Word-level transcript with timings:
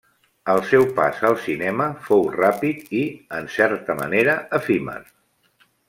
El 0.53 0.61
seu 0.69 0.85
pas 0.99 1.19
al 1.29 1.37
cinema 1.43 1.87
fou 2.07 2.25
ràpid 2.37 2.83
i, 3.03 3.05
en 3.41 3.53
certa 3.59 3.97
manera 4.03 4.37
efímer. 4.63 4.99